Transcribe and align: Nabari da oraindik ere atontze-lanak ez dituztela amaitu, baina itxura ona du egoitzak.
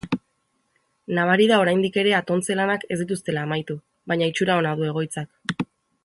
Nabari 1.17 1.45
da 1.51 1.59
oraindik 1.63 1.99
ere 2.03 2.15
atontze-lanak 2.21 2.87
ez 2.95 2.99
dituztela 3.03 3.43
amaitu, 3.49 3.77
baina 4.13 4.31
itxura 4.33 4.57
ona 4.63 4.73
du 4.81 4.89
egoitzak. 4.93 5.63